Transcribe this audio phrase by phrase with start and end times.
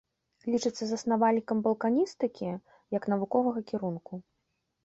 [0.53, 2.49] Лічыцца заснавальнікам балканістыкі
[2.97, 4.13] як навуковага кірунку.